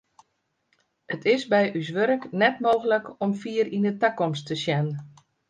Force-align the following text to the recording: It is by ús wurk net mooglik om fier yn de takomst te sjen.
It 1.15 1.21
is 1.33 1.43
by 1.51 1.61
ús 1.79 1.89
wurk 1.97 2.23
net 2.43 2.55
mooglik 2.67 3.05
om 3.27 3.37
fier 3.43 3.67
yn 3.75 3.87
de 3.87 3.93
takomst 4.01 4.43
te 4.49 4.55
sjen. 4.65 4.87